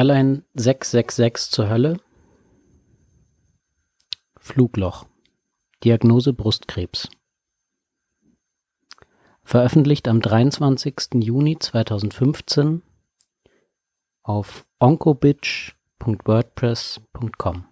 [0.00, 2.00] Airline 666 zur Hölle.
[4.38, 5.04] Flugloch.
[5.84, 7.10] Diagnose Brustkrebs.
[9.42, 11.22] Veröffentlicht am 23.
[11.22, 12.80] Juni 2015
[14.22, 17.66] auf onkobitch.wordpress.com.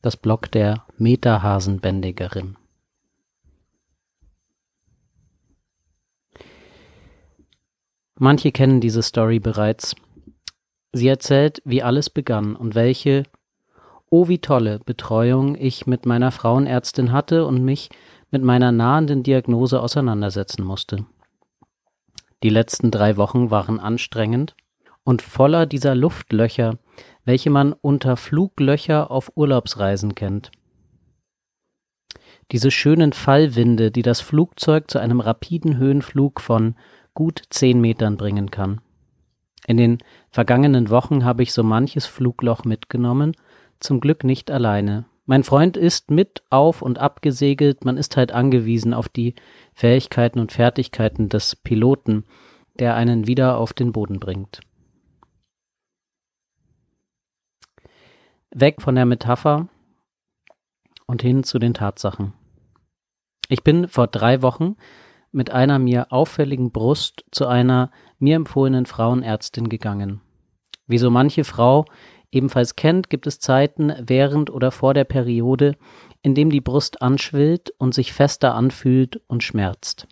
[0.00, 2.56] Das Blog der Metahasenbändigerin.
[8.22, 9.96] Manche kennen diese Story bereits.
[10.92, 13.24] Sie erzählt, wie alles begann und welche,
[14.10, 17.88] oh wie tolle, Betreuung ich mit meiner Frauenärztin hatte und mich
[18.30, 21.04] mit meiner nahenden Diagnose auseinandersetzen musste.
[22.44, 24.54] Die letzten drei Wochen waren anstrengend
[25.02, 26.78] und voller dieser Luftlöcher,
[27.24, 30.52] welche man unter Fluglöcher auf Urlaubsreisen kennt.
[32.52, 36.76] Diese schönen Fallwinde, die das Flugzeug zu einem rapiden Höhenflug von
[37.14, 38.80] gut zehn Metern bringen kann.
[39.66, 39.98] In den
[40.30, 43.36] vergangenen Wochen habe ich so manches Flugloch mitgenommen,
[43.80, 45.04] zum Glück nicht alleine.
[45.24, 49.34] Mein Freund ist mit auf und abgesegelt, man ist halt angewiesen auf die
[49.72, 52.24] Fähigkeiten und Fertigkeiten des Piloten,
[52.78, 54.60] der einen wieder auf den Boden bringt.
[58.50, 59.68] Weg von der Metapher
[61.06, 62.32] und hin zu den Tatsachen.
[63.48, 64.76] Ich bin vor drei Wochen
[65.32, 70.20] mit einer mir auffälligen Brust zu einer mir empfohlenen Frauenärztin gegangen.
[70.86, 71.86] Wie so manche Frau
[72.30, 75.76] ebenfalls kennt, gibt es Zeiten während oder vor der Periode,
[76.22, 80.06] in dem die Brust anschwillt und sich fester anfühlt und schmerzt.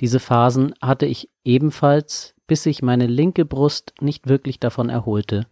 [0.00, 5.46] Diese Phasen hatte ich ebenfalls, bis sich meine linke Brust nicht wirklich davon erholte.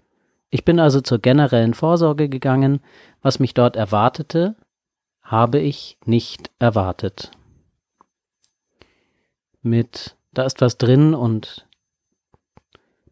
[0.50, 2.81] Ich bin also zur generellen Vorsorge gegangen,
[3.23, 4.56] was mich dort erwartete,
[5.23, 7.31] habe ich nicht erwartet.
[9.62, 11.67] Mit da ist was drin und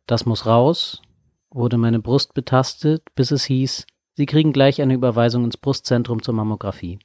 [0.06, 1.02] das muss raus,
[1.50, 3.86] wurde meine Brust betastet, bis es hieß,
[4.20, 6.98] Sie kriegen gleich eine Überweisung ins Brustzentrum zur Mammographie.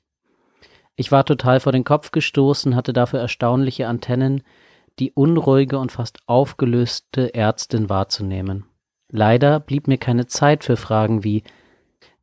[0.98, 4.44] Ich war total vor den Kopf gestoßen, hatte dafür erstaunliche Antennen,
[5.00, 8.66] die unruhige und fast aufgelöste Ärztin wahrzunehmen.
[9.10, 11.44] Leider blieb mir keine Zeit für Fragen wie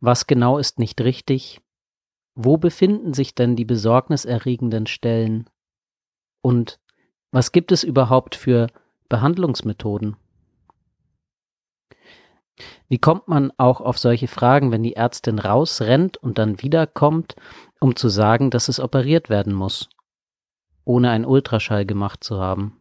[0.00, 1.60] was genau ist nicht richtig,
[2.34, 5.48] wo befinden sich denn die besorgniserregenden Stellen?
[6.40, 6.80] Und
[7.30, 8.68] was gibt es überhaupt für
[9.08, 10.16] Behandlungsmethoden?
[12.88, 17.36] Wie kommt man auch auf solche Fragen, wenn die Ärztin rausrennt und dann wiederkommt,
[17.80, 19.88] um zu sagen, dass es operiert werden muss,
[20.84, 22.78] ohne einen Ultraschall gemacht zu haben?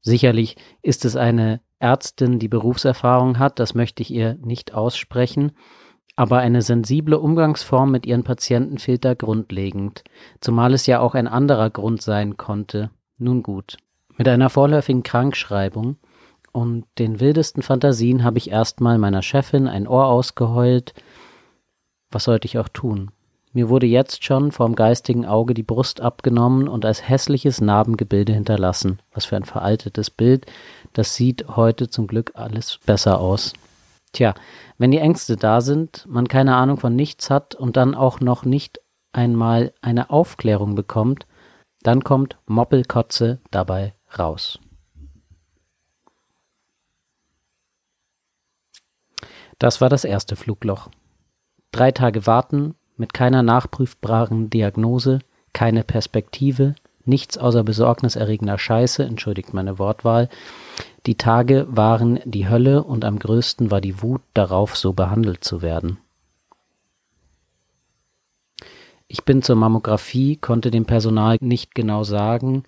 [0.00, 5.52] Sicherlich ist es eine Ärztin, die Berufserfahrung hat, das möchte ich ihr nicht aussprechen,
[6.16, 10.04] aber eine sensible Umgangsform mit ihren Patienten fehlt da grundlegend,
[10.40, 12.90] zumal es ja auch ein anderer Grund sein konnte.
[13.18, 13.76] Nun gut.
[14.16, 15.96] Mit einer vorläufigen Krankschreibung
[16.52, 20.92] und den wildesten Fantasien habe ich erstmal meiner Chefin ein Ohr ausgeheult.
[22.10, 23.10] Was sollte ich auch tun?
[23.54, 29.00] Mir wurde jetzt schon vorm geistigen Auge die Brust abgenommen und als hässliches Narbengebilde hinterlassen.
[29.12, 30.46] Was für ein veraltetes Bild.
[30.92, 33.52] Das sieht heute zum Glück alles besser aus.
[34.12, 34.34] Tja,
[34.76, 38.44] wenn die Ängste da sind, man keine Ahnung von nichts hat und dann auch noch
[38.44, 38.80] nicht
[39.12, 41.26] einmal eine Aufklärung bekommt,
[41.82, 44.58] dann kommt Moppelkotze dabei raus.
[49.58, 50.90] Das war das erste Flugloch.
[51.70, 55.20] Drei Tage warten, mit keiner nachprüfbaren Diagnose,
[55.52, 56.74] keine Perspektive,
[57.04, 60.28] nichts außer besorgniserregender Scheiße, entschuldigt meine Wortwahl,
[61.06, 65.62] die Tage waren die Hölle und am größten war die Wut darauf, so behandelt zu
[65.62, 65.98] werden.
[69.08, 72.62] Ich bin zur Mammographie, konnte dem Personal nicht genau sagen,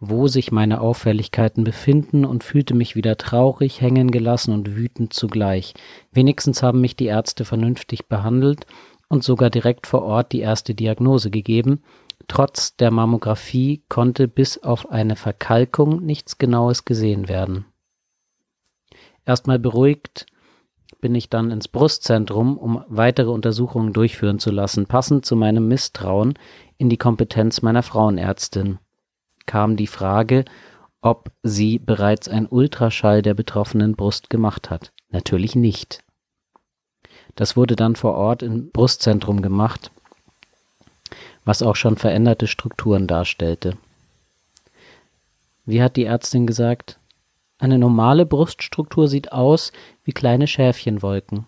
[0.00, 5.74] wo sich meine Auffälligkeiten befinden und fühlte mich wieder traurig, hängen gelassen und wütend zugleich.
[6.10, 8.66] Wenigstens haben mich die Ärzte vernünftig behandelt
[9.08, 11.82] und sogar direkt vor Ort die erste Diagnose gegeben,
[12.32, 17.66] Trotz der Mammographie konnte bis auf eine Verkalkung nichts Genaues gesehen werden.
[19.26, 20.24] Erstmal beruhigt
[21.02, 24.86] bin ich dann ins Brustzentrum, um weitere Untersuchungen durchführen zu lassen.
[24.86, 26.32] Passend zu meinem Misstrauen
[26.78, 28.78] in die Kompetenz meiner Frauenärztin
[29.44, 30.46] kam die Frage,
[31.02, 34.94] ob sie bereits ein Ultraschall der betroffenen Brust gemacht hat.
[35.10, 36.02] Natürlich nicht.
[37.34, 39.92] Das wurde dann vor Ort im Brustzentrum gemacht
[41.44, 43.76] was auch schon veränderte Strukturen darstellte.
[45.64, 46.98] Wie hat die Ärztin gesagt?
[47.58, 49.72] Eine normale Bruststruktur sieht aus
[50.04, 51.46] wie kleine Schäfchenwolken.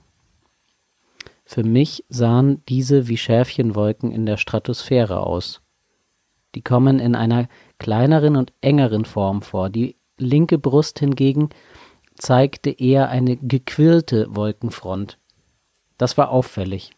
[1.45, 5.61] Für mich sahen diese wie Schäfchenwolken in der Stratosphäre aus.
[6.55, 7.49] Die kommen in einer
[7.79, 9.71] kleineren und engeren Form vor.
[9.71, 11.51] Die linke Brust hingegen
[12.17, 15.19] zeigte eher eine gequirlte Wolkenfront.
[15.99, 16.93] Das war auffällig.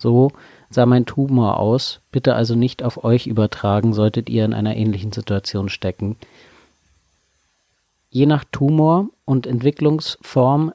[0.00, 0.32] So
[0.70, 5.12] sah mein Tumor aus, bitte also nicht auf euch übertragen, solltet ihr in einer ähnlichen
[5.12, 6.16] Situation stecken.
[8.08, 10.72] Je nach Tumor und Entwicklungsform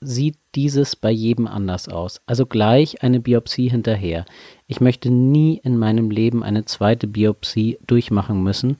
[0.00, 2.20] sieht dieses bei jedem anders aus.
[2.26, 4.24] Also gleich eine Biopsie hinterher.
[4.66, 8.78] Ich möchte nie in meinem Leben eine zweite Biopsie durchmachen müssen,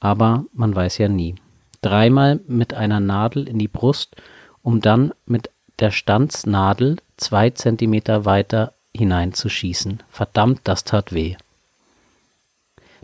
[0.00, 1.34] aber man weiß ja nie.
[1.80, 4.16] Dreimal mit einer Nadel in die Brust,
[4.62, 10.02] um dann mit der Stanznadel zwei Zentimeter weiter hineinzuschießen.
[10.10, 11.36] Verdammt, das tat weh.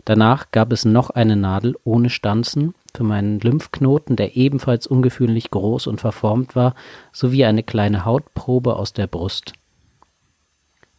[0.05, 5.87] Danach gab es noch eine Nadel ohne Stanzen für meinen Lymphknoten, der ebenfalls ungewöhnlich groß
[5.87, 6.75] und verformt war,
[7.11, 9.53] sowie eine kleine Hautprobe aus der Brust.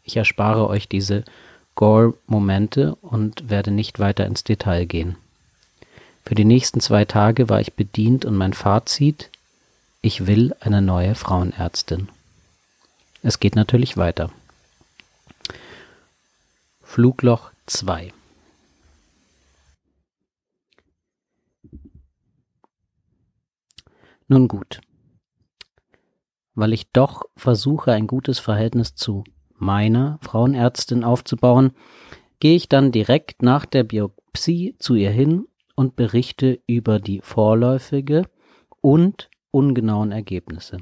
[0.03, 1.25] Ich erspare euch diese
[1.77, 5.17] Gore-Momente und werde nicht weiter ins Detail gehen.
[6.25, 9.31] Für die nächsten zwei Tage war ich bedient und mein Fazit,
[10.03, 12.09] ich will eine neue Frauenärztin.
[13.23, 14.31] Es geht natürlich weiter.
[16.97, 18.11] Flugloch 2
[24.29, 24.81] Nun gut.
[26.55, 29.25] Weil ich doch versuche, ein gutes Verhältnis zu
[29.57, 31.73] meiner Frauenärztin aufzubauen,
[32.41, 38.23] gehe ich dann direkt nach der Biopsie zu ihr hin und berichte über die vorläufige
[38.81, 40.79] und ungenauen Ergebnisse.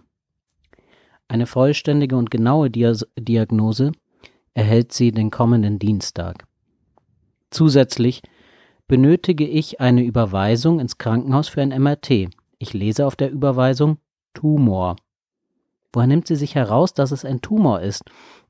[1.26, 3.90] Eine vollständige und genaue Diagnose
[4.54, 6.46] erhält sie den kommenden Dienstag.
[7.50, 8.22] Zusätzlich
[8.86, 12.30] benötige ich eine Überweisung ins Krankenhaus für ein MRT.
[12.58, 13.98] Ich lese auf der Überweisung
[14.32, 14.96] Tumor.
[15.92, 18.02] Woher nimmt sie sich heraus, dass es ein Tumor ist?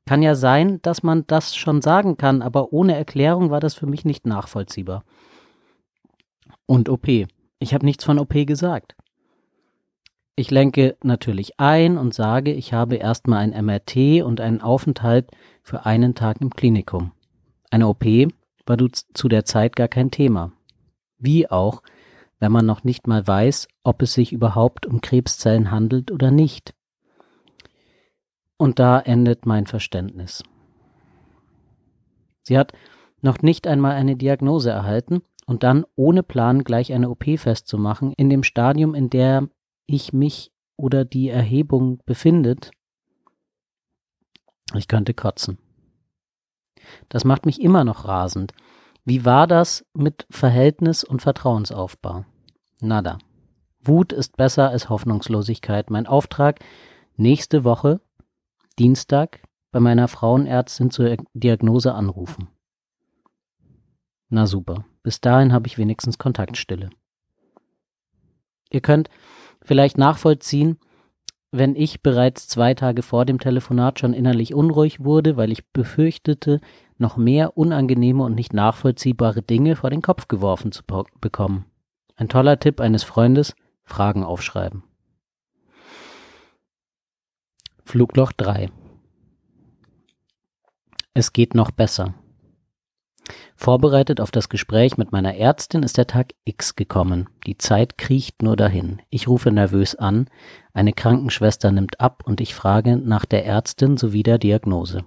[0.07, 3.87] Kann ja sein, dass man das schon sagen kann, aber ohne Erklärung war das für
[3.87, 5.05] mich nicht nachvollziehbar.
[6.67, 7.09] Und OP.
[7.59, 8.95] Ich habe nichts von OP gesagt.
[10.37, 15.31] Ich lenke natürlich ein und sage, ich habe erstmal ein MRT und einen Aufenthalt
[15.65, 17.13] für einen Tag im Klinikum.
[17.71, 18.05] Eine OP
[18.67, 18.77] war
[19.15, 20.53] zu der Zeit gar kein Thema.
[21.19, 21.83] Wie auch,
[22.39, 26.75] wenn man noch nicht mal weiß, ob es sich überhaupt um Krebszellen handelt oder nicht.
[28.59, 30.45] Und da endet mein Verständnis.
[32.43, 32.73] Sie hat
[33.23, 38.29] noch nicht einmal eine Diagnose erhalten und dann ohne Plan gleich eine OP festzumachen, in
[38.29, 39.49] dem Stadium, in der
[39.87, 42.71] ich mich oder die Erhebung befindet,
[44.75, 45.59] ich könnte kotzen.
[47.09, 48.53] Das macht mich immer noch rasend.
[49.05, 52.25] Wie war das mit Verhältnis und Vertrauensaufbau?
[52.81, 53.19] Nada.
[53.81, 55.91] Wut ist besser als Hoffnungslosigkeit.
[55.91, 56.61] Mein Auftrag
[57.17, 58.01] nächste Woche,
[58.79, 62.49] Dienstag, bei meiner Frauenärztin zur Diagnose anrufen.
[64.29, 64.85] Na super.
[65.03, 66.91] Bis dahin habe ich wenigstens Kontaktstille.
[68.71, 69.11] Ihr könnt
[69.63, 70.79] vielleicht nachvollziehen,
[71.57, 76.61] wenn ich bereits zwei Tage vor dem Telefonat schon innerlich unruhig wurde, weil ich befürchtete,
[76.99, 80.83] noch mehr unangenehme und nicht nachvollziehbare Dinge vor den Kopf geworfen zu
[81.21, 81.67] bekommen.
[82.17, 83.55] Ein toller Tipp eines Freundes,
[83.85, 84.83] Fragen aufschreiben.
[87.85, 88.71] Flugloch 3
[91.13, 92.15] Es geht noch besser.
[93.65, 97.31] Vorbereitet auf das Gespräch mit meiner Ärztin ist der Tag X gekommen.
[97.47, 99.01] Die Zeit kriecht nur dahin.
[99.09, 100.29] Ich rufe nervös an,
[100.75, 105.07] eine Krankenschwester nimmt ab und ich frage nach der Ärztin sowie der Diagnose.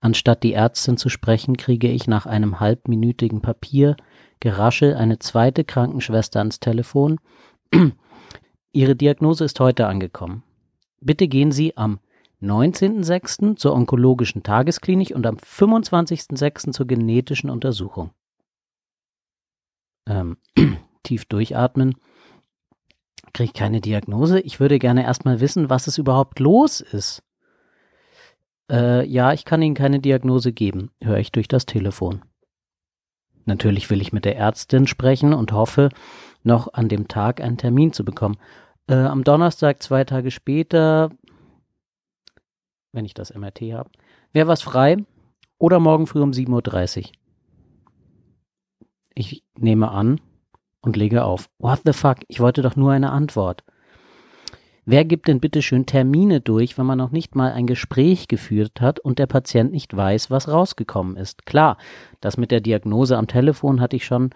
[0.00, 6.60] Anstatt die Ärztin zu sprechen, kriege ich nach einem halbminütigen Papiergeraschel eine zweite Krankenschwester ans
[6.60, 7.20] Telefon.
[8.72, 10.44] Ihre Diagnose ist heute angekommen.
[11.02, 12.00] Bitte gehen Sie am
[12.44, 13.56] 19.06.
[13.56, 16.72] zur onkologischen Tagesklinik und am 25.06.
[16.72, 18.10] zur genetischen Untersuchung.
[20.06, 20.36] Ähm,
[21.02, 21.96] tief durchatmen.
[23.32, 24.40] Kriege ich keine Diagnose?
[24.40, 27.22] Ich würde gerne erstmal wissen, was es überhaupt los ist.
[28.70, 32.22] Äh, ja, ich kann Ihnen keine Diagnose geben, höre ich durch das Telefon.
[33.44, 35.90] Natürlich will ich mit der Ärztin sprechen und hoffe,
[36.42, 38.36] noch an dem Tag einen Termin zu bekommen.
[38.86, 41.10] Äh, am Donnerstag, zwei Tage später,
[42.94, 43.90] wenn ich das MRT habe.
[44.32, 44.96] Wäre was frei
[45.58, 47.10] oder morgen früh um 7.30 Uhr?
[49.14, 50.20] Ich nehme an
[50.80, 51.48] und lege auf.
[51.58, 52.18] What the fuck?
[52.28, 53.64] Ich wollte doch nur eine Antwort.
[54.86, 58.82] Wer gibt denn bitte schön Termine durch, wenn man noch nicht mal ein Gespräch geführt
[58.82, 61.46] hat und der Patient nicht weiß, was rausgekommen ist?
[61.46, 61.78] Klar,
[62.20, 64.30] das mit der Diagnose am Telefon hatte ich schon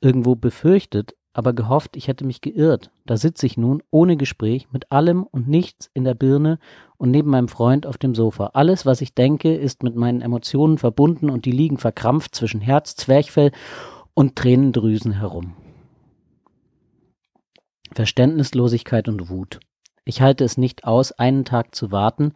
[0.00, 2.90] irgendwo befürchtet, aber gehofft, ich hätte mich geirrt.
[3.06, 6.58] Da sitze ich nun, ohne Gespräch, mit allem und nichts in der Birne
[6.98, 8.50] und neben meinem Freund auf dem Sofa.
[8.54, 12.96] Alles, was ich denke, ist mit meinen Emotionen verbunden und die liegen verkrampft zwischen Herz,
[12.96, 13.50] Zwerchfell
[14.14, 15.54] und Tränendrüsen herum.
[17.94, 19.60] Verständnislosigkeit und Wut.
[20.04, 22.32] Ich halte es nicht aus, einen Tag zu warten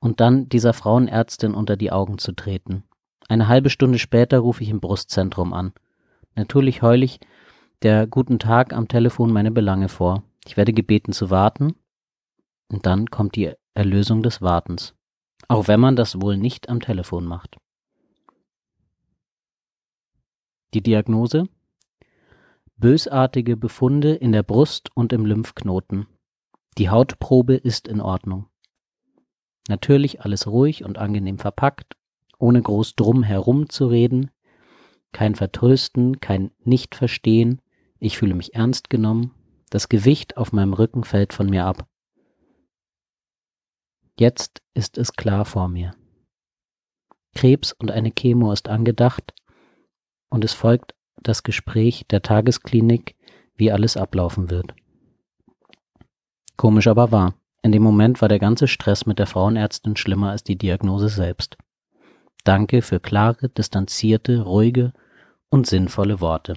[0.00, 2.84] und dann dieser Frauenärztin unter die Augen zu treten.
[3.28, 5.72] Eine halbe Stunde später rufe ich im Brustzentrum an.
[6.34, 7.20] Natürlich heul ich
[7.84, 10.22] der Guten Tag am Telefon meine Belange vor.
[10.46, 11.74] Ich werde gebeten zu warten
[12.68, 14.94] und dann kommt die Erlösung des Wartens.
[15.48, 17.58] Auch wenn man das wohl nicht am Telefon macht.
[20.72, 21.44] Die Diagnose?
[22.78, 26.06] Bösartige Befunde in der Brust und im Lymphknoten.
[26.78, 28.46] Die Hautprobe ist in Ordnung.
[29.68, 31.96] Natürlich alles ruhig und angenehm verpackt,
[32.38, 34.30] ohne groß drum herum zu reden,
[35.12, 37.60] kein Vertrösten, kein Nichtverstehen,
[38.04, 39.30] ich fühle mich ernst genommen,
[39.70, 41.88] das Gewicht auf meinem Rücken fällt von mir ab.
[44.18, 45.94] Jetzt ist es klar vor mir.
[47.34, 49.32] Krebs und eine Chemo ist angedacht
[50.28, 53.16] und es folgt das Gespräch der Tagesklinik,
[53.56, 54.74] wie alles ablaufen wird.
[56.56, 57.34] Komisch aber wahr.
[57.62, 61.56] In dem Moment war der ganze Stress mit der Frauenärztin schlimmer als die Diagnose selbst.
[62.44, 64.92] Danke für klare, distanzierte, ruhige
[65.48, 66.56] und sinnvolle Worte.